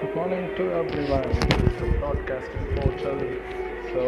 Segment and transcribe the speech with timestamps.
[0.00, 1.28] Good morning to everyone.
[1.28, 3.20] This is the broadcasting portal.
[3.90, 4.02] So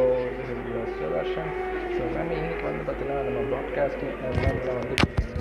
[1.93, 4.95] so எல்லாமே இன்றைக்கி வந்து பார்த்திங்கன்னா நம்ம ப்ராட்காஸ்டிங் எல்லாமே வந்து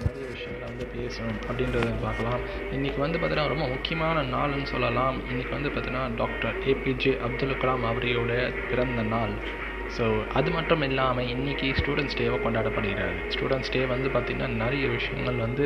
[0.04, 2.41] நிறைய விஷயங்களை வந்து பேசணும் அப்படின்றத பார்க்கலாம்
[2.71, 8.31] இன்றைக்கி வந்து பார்த்திங்கன்னா ரொம்ப முக்கியமான நாள்னு சொல்லலாம் இன்றைக்கி வந்து பார்த்திங்கன்னா டாக்டர் ஏபிஜே அப்துல் கலாம் அவரையோட
[8.70, 9.36] பிறந்த நாள்
[9.96, 10.06] ஸோ
[10.40, 13.15] அது மட்டும் இல்லாமல் இன்றைக்கி ஸ்டூடெண்ட்ஸ் டேவை கொண்டாடப்படுகிறது.
[13.35, 15.65] ஸ்டூடெண்ட்ஸ் டே வந்து பார்த்திங்கன்னா நிறைய விஷயங்கள் வந்து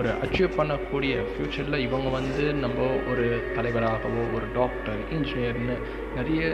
[0.00, 3.24] ஒரு அச்சீவ் பண்ணக்கூடிய ஃப்யூச்சரில் இவங்க வந்து நம்ம ஒரு
[3.56, 5.76] தலைவராகவோ ஒரு டாக்டர் இன்ஜினியர்னு
[6.18, 6.52] நிறைய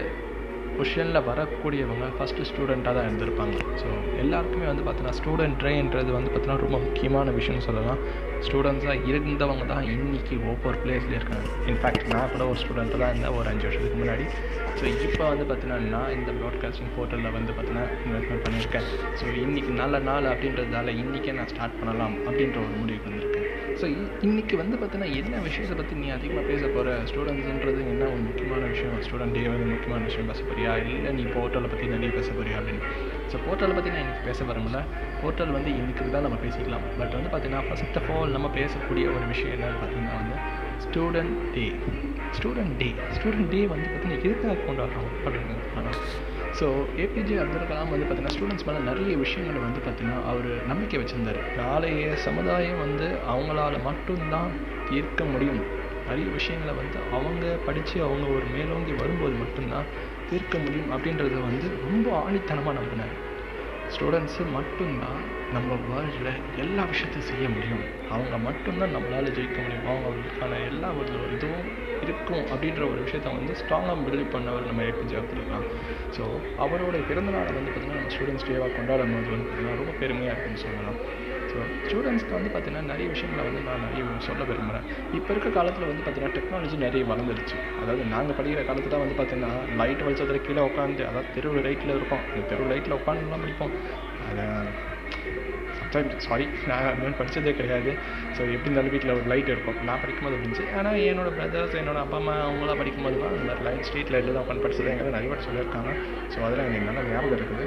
[0.78, 3.56] கொஷனில் வரக்கூடியவங்க ஃபஸ்ட்டு ஸ்டூடெண்ட்டாக தான் இருந்திருப்பாங்க.
[3.80, 3.88] ஸோ
[4.22, 8.00] எல்லாருக்குமே வந்து பார்த்தீங்கன்னா ஸ்டூடெண்ட் ட்ரேன்றது வந்து பார்த்தீங்கன்னா ரொம்ப முக்கியமான விஷயம்னு சொல்லலாம்.
[8.46, 11.48] ஸ்டூடெண்ட்ஸாக இருந்தவங்க தான் இன்றைக்கி ஒவ்வொரு பிளேஸ்லேயும் இருக்காங்க.
[11.72, 14.26] இன்ஃபேக்ட் நான் கூட ஒரு ஸ்டூடெண்ட்டு தான் இருந்தேன் ஒரு அஞ்சு வருஷத்துக்கு முன்னாடி.
[14.78, 18.86] ஸோ இப்போ வந்து பார்த்தீங்கன்னா இந்த ப்ராட்காஸ்டிங் போர்ட்டலில் வந்து பார்த்தீங்கன்னா இன்வெஸ்ட்மெண்ட் பண்ணியிருக்கேன்.
[19.20, 23.46] ஸோ இன்றைக்கி நல்ல நாள் அப்படின்றதால இன்றைக்கே நான் ஸ்டார்ட் பண்ணலாம் அப்படின்ற ஒரு முடிவுக்கு வந்திருக்கேன்.
[23.80, 23.86] ஸோ
[24.26, 28.94] இன்றைக்கி வந்து பார்த்தீங்கன்னா என்ன விஷயத்தை பற்றி நீ அதிகமாக பேச போகிற ஸ்டூடெண்ட்ஸுன்றது என்ன ஒரு முக்கியமான விஷயம்?
[29.06, 30.72] ஸ்டூடெண்ட்டே வந்து முக்கியமான விஷயம் பேச போறியா?
[30.94, 32.82] இல்லை நீ போர்ட்டலை பற்றி நிறைய பேச போறியா அப்படின்னு?
[33.32, 34.80] ஸோ போர்ட்டலை பற்றி நான் இன்றைக்கி பேச வரமில்ல
[35.22, 36.86] போர்ட்டல் வந்து இன்றைக்கி தான் நம்ம பேசிக்கலாம்.
[37.00, 40.36] பட் வந்து பார்த்திங்கன்னா ஃபஸ்ட் ஆஃப் ஆல் நம்ம பேசக்கூடிய ஒரு விஷயம் என்னன்னு பார்த்தீங்கன்னா வந்து
[40.88, 41.64] student day
[42.36, 45.98] student day student day வந்து பார்த்திங்கன்னா எதுக்காக கொண்டாடுறோம் அப்படின்னு ஆனால்
[46.58, 46.66] ஸோ
[47.02, 51.40] ஏபிஜே அப்துல் கலாம் வந்து பார்த்திங்கன்னா ஸ்டூடெண்ட்ஸ் மேலே நிறைய விஷயங்களை வந்து பார்த்திங்கன்னா அவர் நம்பிக்கை வச்சுருந்தார்.
[51.56, 54.50] நாளைய சமுதாயம் வந்து அவங்களால மட்டும்தான்
[54.90, 55.60] ஈர்க்க முடியும்.
[56.08, 59.88] நிறைய விஷயங்களை வந்து அவங்க படித்து அவங்க ஒரு மேலோங்கி வரும்போது மட்டும்தான்
[60.30, 63.14] தீர்க்க முடியும் அப்படின்றத வந்து ரொம்ப ஆணித்தனமாக நம்பினார்.
[63.94, 65.20] ஸ்டூடெண்ட்ஸு மட்டும்தான்
[65.56, 67.84] நம்ம வேர்ல்டில் எல்லா விஷயத்தையும் செய்ய முடியும்.
[68.14, 69.86] அவங்க மட்டும்தான் நம்மளால் ஜெயிக்க முடியும்.
[69.90, 71.68] அவங்களுக்கான எல்லா ஒரு இதுவும்
[72.00, 75.66] இருக்கும் அப்படின்ற ஒரு விஷயத்த வந்து ஸ்ட்ராங்காக பில்ட் பண்ணவர் நம்ம ஏபிஜே அப்துல் கலாம்.
[76.16, 76.24] ஸோ
[76.64, 80.98] அவரோட பிறந்தநாளை வந்து பார்த்திங்கன்னா நம்ம ஸ்டூடெண்ட்ஸ் டேவாக கொண்டாடும் போது வந்து பார்த்திங்கன்னா ரொம்ப பெருமையாக இருக்குன்னு சொல்லலாம்.
[81.50, 84.86] ஸோ ஸ்டூடெண்ட்ஸ்க்கு வந்து பார்த்திங்கன்னா நிறைய விஷயங்களை வந்து நான் நிறைய சொல்ல விரும்புகிறேன்
[85.18, 90.04] இப்போ இருக்க காலத்தில் வந்து பார்த்திங்கன்னா டெக்னாலஜி நிறைய வளர்ந்துருச்சு அதாவது நாங்கள் படிக்கிற காலத்தில் வந்து பார்த்திங்கன்னா லைட்
[90.08, 92.22] வெளிச்சத்தில் கீழே உட்காந்து அதாவது தெரு லைட்டில் இருப்போம்.
[92.32, 93.74] அந்த தெரு லைட்டில் உட்காந்துலாம் படிப்போம்.
[94.28, 94.46] அதை
[95.80, 97.90] சம்டைம்ஸ் சாரி நான் அது படித்ததே கிடையாது.
[98.36, 99.78] ஸோ எப்படி இருந்தாலும் வீட்டில் ஒரு லைட் இருக்கும்.
[99.88, 100.66] நான் படிக்கும்போது இருந்துச்சு.
[100.78, 104.44] ஆனால் என்னோடய பிரதர்ஸ் என்னோட அப்பா அம்மா அவங்களாம் படிக்கும்போது தான் அந்த மாதிரி லைட் ஸ்ட்ரீட் லைட்டில் தான்
[104.44, 104.90] உட்காந்து படிச்சது.
[104.94, 105.92] எங்களை நிறைய பேர் சொல்லியிருக்காங்க.
[106.34, 107.66] ஸோ அதெல்லாம் எனக்கு நல்ல ஞாபகம் இருக்குது?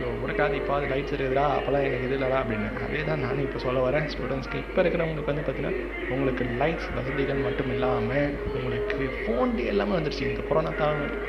[0.00, 2.68] ஸோ உனக்காவது இப்போ அது லைட்ஸ் இருக்குதுடா அப்போல்லாம் எனக்கு இது இல்லைடா அப்படின்னு.
[2.84, 5.72] அதே தான் நானும் இப்போ சொல்ல வரேன் ஸ்டூடெண்ட்ஸ்க்கு இப்போ இருக்கிறவங்களுக்கு வந்து பார்த்திங்கன்னா
[6.14, 10.24] உங்களுக்கு லைட்ஸ் வசதிகள் மட்டும் இல்லாமல் உங்களுக்கு ஃபோன் எல்லாமே வந்துருச்சு.
[10.30, 10.72] இந்த கொரோனா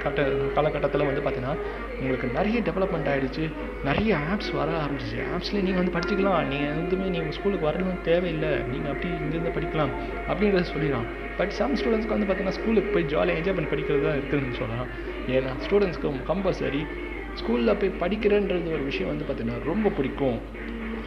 [0.03, 0.27] கட்ட
[0.57, 1.55] காலகட்டத்தில் வந்து பார்த்திங்கன்னா
[1.99, 3.43] உங்களுக்கு நிறைய டெவலப்மெண்ட் ஆகிடுச்சு
[3.89, 5.19] நிறைய ஆப்ஸ் வர ஆரம்பிச்சிச்சு.
[5.35, 6.39] ஆப்ஸ்லேயே நீங்கள் வந்து படிச்சுக்கலாம்.
[6.53, 8.53] நீங்கள் எதுவுமே நீங்கள் ஸ்கூலுக்கு வரணும்னு தேவையில்லை.
[8.71, 9.93] நீங்கள் அப்படி இங்கேருந்து படிக்கலாம்
[10.29, 11.07] அப்படின்றத சொல்லிடலாம்.
[11.39, 14.89] பட் சம் ஸ்டூடெண்ட்ஸ்க்கு வந்து பார்த்திங்கன்னா ஸ்கூலுக்கு போய் ஜாலியாக என்ஜாய் பண்ணி படிக்கிறது தான் இருக்குதுன்னு சொல்லலாம்.
[15.37, 16.83] ஏன்னா ஸ்டூடெண்ட்ஸ்க்கு கம்பல்சரி
[17.39, 20.39] ஸ்கூலில் போய் படிக்கிறேன்றது ஒரு விஷயம் வந்து பார்த்திங்கன்னா ரொம்ப பிடிக்கும்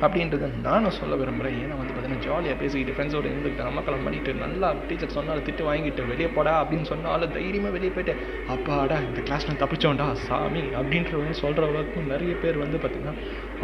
[0.05, 5.15] அப்படின்றத நானும் சொல்ல விரும்புகிறேன் ஏன்னா வந்து பார்த்தீங்கன்னா ஜாலியாக பேசிக்கிட்டு ஃப்ரெண்ட்ஸோடு இருந்துக்கிட்டு அம்மாக்களை பண்ணிட்டு நல்லா டீச்சர்
[5.17, 8.15] சொன்னாலும் திட்டு வாங்கிட்டு வெளியே போடா அப்படின்னு சொன்னாலும் தைரியமாக வெளியே போயிட்டு
[8.55, 13.15] அப்பாடா இந்த கிளாஸ் நான் தப்பிச்சோண்டா சாமி அப்படின்ற வந்து சொல்கிற அளவுக்கு நிறைய பேர் வந்து பார்த்திங்கன்னா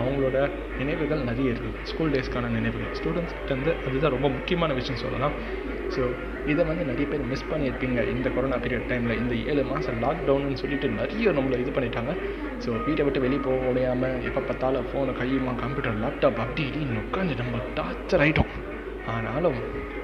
[0.00, 0.38] அவங்களோட
[0.78, 2.94] நினைவுகள் நிறைய இருக்குது ஸ்கூல் டேஸ்க்கான நினைவுகள்.
[3.00, 5.36] ஸ்டூடெண்ட்ஸ்கிட்ட வந்து அதுதான் ரொம்ப முக்கியமான விஷயம் சொல்லலாம்.
[5.94, 6.02] ஸோ
[6.50, 8.00] இதை வந்து நிறைய பேர் மிஸ் பண்ணியிருப்பீங்க.
[8.14, 12.12] இந்த கொரோனா பீரியட் டைமில் இந்த ஏழு மாதம் லாக்டவுன்னு சொல்லிட்டு நிறைய நம்மளை இது பண்ணிட்டாங்க.
[12.64, 17.40] ஸோ வீட்டை விட்டு வெளியே போக முடியாமல் எப்போ பார்த்தாலும் ஃபோனை கையுமா கம்ப்யூட்டர் லேப்டாப் அப்படி இப்படின்னு உட்காந்து
[17.42, 18.52] நம்ம டார்ச்சர் ஆகிட்டோம்
[19.14, 19.58] ஆனாலும்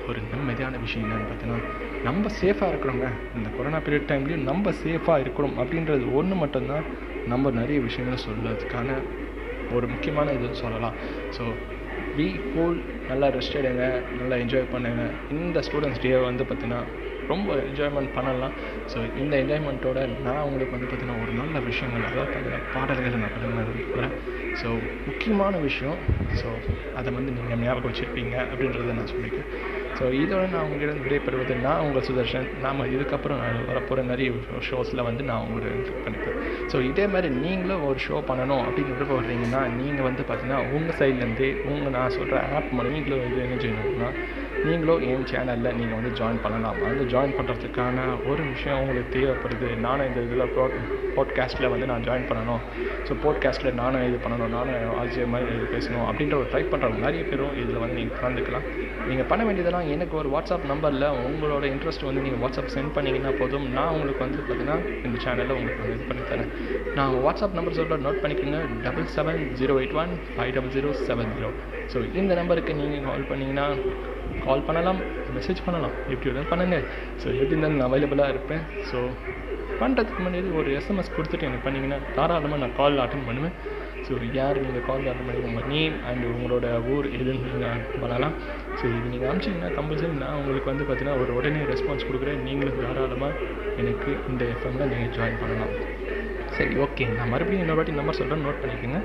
[0.08, 1.62] ஒரு நிம்மதியான விஷயம் என்னென்னு பார்த்தீங்கன்னா
[2.06, 3.06] நம்ம சேஃபாக இருக்கிறோங்க.
[3.36, 6.86] இந்த கொரோனா பீரியட் டைம்லேயும் நம்ம சேஃபாக இருக்கிறோம் அப்படின்றது ஒன்று மட்டும்தான்
[7.32, 8.98] நம்ம நிறைய விஷயங்களை சொல்கிறதுக்கான
[9.76, 10.96] ஒரு முக்கியமான இதுன்னு சொல்லலாம்.
[11.36, 11.44] ஸோ
[12.16, 12.78] பி கூல்
[13.10, 13.84] நல்லா ரெஸ்ட் எடுங்க
[14.20, 15.02] நல்லா என்ஜாய் பண்ணுங்க.
[15.34, 16.80] இந்த ஸ்டூடெண்ட்ஸ் டே வந்து பார்த்திங்கன்னா
[17.30, 18.54] ரொம்ப என்ஜாய்மெண்ட் பண்ணலாம்.
[18.92, 23.64] ஸோ இந்த என்ஜாய்மெண்ட்டோட நான் உங்களுக்கு வந்து பார்த்திங்கன்னா ஒரு நல்ல விஷயங்கள் அதாவது பார்த்திங்கன்னா பாடல்களை நான் பகிர்ந்து
[23.70, 24.12] விரும்புகிறேன்
[24.60, 24.68] ஸோ
[25.08, 25.98] முக்கியமான விஷயம்
[26.40, 26.48] ஸோ
[27.00, 29.50] அதை வந்து நீங்கள் ஞாபகம் வச்சுருப்பீங்க அப்படின்றத நான் சொல்லிக்கிறேன்.
[29.98, 34.30] ஸோ இதோட நான் உங்களிடம் விடைபெறுவது நான் உங்கள் சுதர்ஷன் நாம் இதுக்கப்புறம் நான் வரப்போகிற நிறைய
[34.68, 35.70] ஷோஸில் வந்து நான் உங்களை
[36.04, 36.36] பண்ணிப்பேன்.
[36.72, 41.94] ஸோ இதே மாதிரி நீங்களும் ஒரு ஷோ பண்ணணும் அப்படின்னு விருப்பப்படுறீங்கன்னா நீங்கள் வந்து பார்த்தீங்கன்னா உங்கள் சைட்லேருந்து உங்கள்
[41.98, 44.10] நான் சொல்கிற ஆப் மூலம் நீங்களும் வந்து என்ன செய்யணும்னா
[44.68, 46.78] நீங்களும் என் சேனலில் நீங்கள் வந்து ஜாயின் பண்ணலாம்.
[46.86, 49.68] வந்து ஜாயின் பண்ணுறதுக்கான ஒரு விஷயம் உங்களுக்கு தேவைப்படுது.
[49.86, 50.76] நானும் இந்த இதில் ப்ராட்
[51.16, 52.62] பாட்காஸ்ட்டில் வந்து நான் ஜாயின் பண்ணணும்.
[53.06, 54.52] ஸோ பாட்காஸ்ட்டில் நானும் இது பண்ணணும்.
[54.56, 58.66] நானும் ஆசிரியர் மாதிரி இது பேசணும் அப்படின்ற ஒரு ட்ரை பண்ணுறவங்க நிறைய பேரும் இதில் வந்து நீங்கள் கலந்துக்கலாம்
[59.10, 63.66] நீங்கள் பண்ண வேண்டியதெல்லாம் எனக்கு ஒரு வாட்ஸ்அப் நம்பரில் உங்களோட இன்ட்ரெஸ்ட் வந்து நீங்கள் வாட்ஸ்அப் சென்ட் பண்ணிங்கன்னா போதும்.
[63.76, 66.50] நான் உங்களுக்கு வந்து பார்த்தீங்கன்னா இந்த சேனலில் உங்களுக்கு வந்து இது பண்ணித்தரேன்
[66.98, 68.60] நான் வாட்ஸ்அப் நம்பர் சொல்கிற நோட் பண்ணிக்கோங்க.
[68.86, 71.52] Double seven zero eight one five double zero seven zero
[71.94, 73.66] so இந்த நம்பருக்கு நீங்கள் கால் பண்ணிங்கன்னா
[74.46, 75.00] கால் பண்ணலாம்
[75.38, 75.94] மெசேஜ் பண்ணலாம்.
[76.12, 76.84] எப்படி வேணாலும் பண்ணுங்கள்
[77.22, 78.62] ஸோ எப்படி இருந்தாலும் நான் அவைலபிளாக இருப்பேன்.
[78.90, 78.98] ஸோ
[79.80, 83.56] பண்ணுறதுக்கு முன்னாடி ஒரு எஸ்எம்எஸ் கொடுத்துட்டு எனக்கு பண்ணிங்கன்னா தாராளமாக நான் கால் அட்டன் பண்ணுவேன்.
[84.06, 88.34] ஸோ யார் நீங்கள் கால் அட்டன் பண்ணி உங்கள் நேம் அண்ட் உங்களோட ஊர் எதுன்னு நீங்கள் பண்ணலாம்.
[88.78, 92.40] ஸோ இது நீங்கள் அனுப்பிச்சிங்கன்னா கம்பல்சரி நான் உங்களுக்கு வந்து பார்த்தீங்கன்னா ஒரு உடனே ரெஸ்பான்ஸ் கொடுக்குறேன்.
[92.48, 93.42] நீங்களும் தாராளமாக
[93.82, 95.74] எனக்கு இந்த எஃப்எம்மில் நீங்கள் ஜாயின் பண்ணலாம்.
[96.56, 97.04] சரி ஓகே.
[97.16, 99.00] நான் மறுபடியும் இன்னொரு வாட்டி நம்பர் சொல்கிறேன் நோட் பண்ணிக்கோங்க.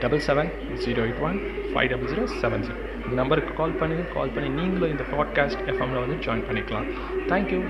[0.00, 0.50] Double seven
[0.84, 1.36] zero eight one
[1.72, 6.02] five double zero seven zero இந்த நம்பருக்கு கால் பண்ணி கால் பண்ணி நீங்களும் இந்த பாட்காஸ்ட் எஃப்எம்மில்
[6.04, 6.88] வந்து ஜாயின் பண்ணிக்கலாம்.
[7.30, 7.60] தேங்க்யூ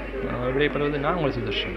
[0.56, 1.76] விடைபெறுவது நான் உங்களை சுதர்ஷன்.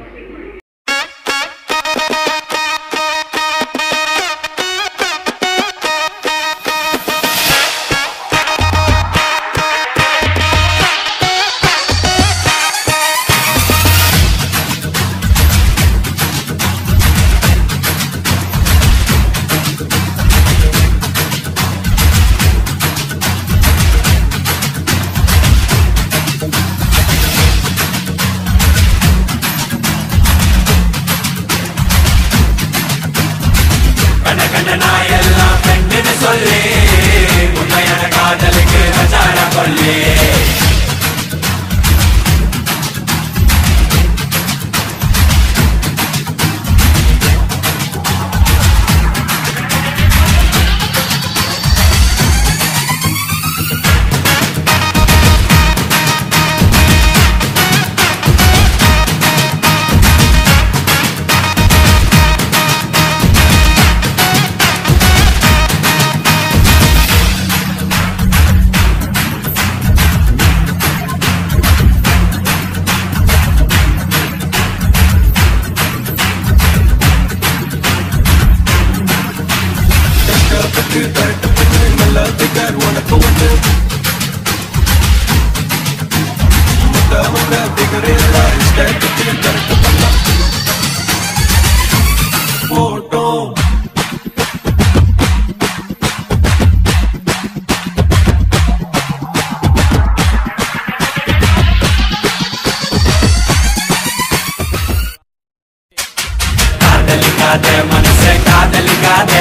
[107.07, 109.33] காதலிக்காத மனச காதலிக்காத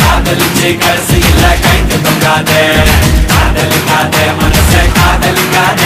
[0.00, 2.50] காதலிச்சு கடைசியில் கண்டு தொங்காத.
[3.32, 5.82] காதலிக்காத மனச காதலிக்காத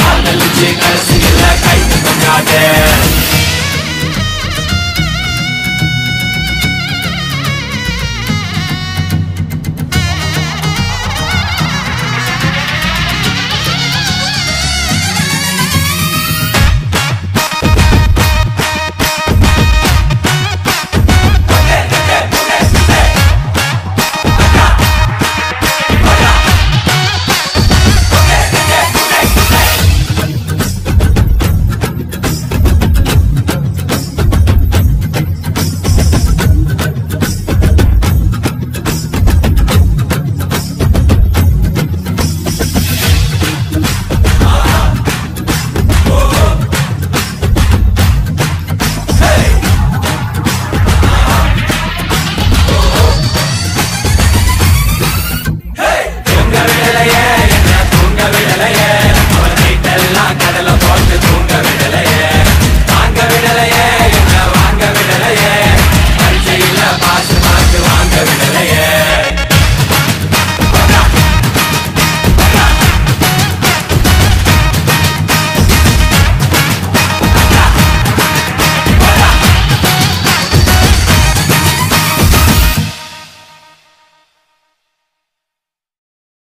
[0.00, 2.52] காதலிச்சு கடைசியில் கண்டு தொங்காத.